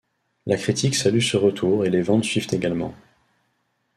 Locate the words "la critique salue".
0.47-1.19